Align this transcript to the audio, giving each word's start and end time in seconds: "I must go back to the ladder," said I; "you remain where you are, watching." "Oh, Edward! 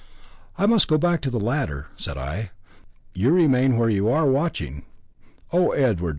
"I 0.57 0.65
must 0.65 0.87
go 0.87 0.97
back 0.97 1.21
to 1.21 1.29
the 1.29 1.39
ladder," 1.39 1.89
said 1.95 2.17
I; 2.17 2.49
"you 3.13 3.29
remain 3.31 3.77
where 3.77 3.87
you 3.91 4.09
are, 4.09 4.25
watching." 4.25 4.81
"Oh, 5.53 5.73
Edward! 5.73 6.09